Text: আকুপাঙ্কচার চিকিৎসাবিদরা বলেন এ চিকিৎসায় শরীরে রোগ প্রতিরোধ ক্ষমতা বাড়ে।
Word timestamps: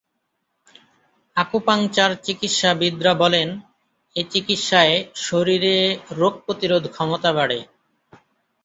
আকুপাঙ্কচার 1.37 2.11
চিকিৎসাবিদরা 2.23 3.13
বলেন 3.13 3.47
এ 4.15 4.21
চিকিৎসায় 4.31 4.95
শরীরে 5.25 5.75
রোগ 6.11 6.33
প্রতিরোধ 6.45 6.83
ক্ষমতা 6.87 7.29
বাড়ে। 7.33 7.59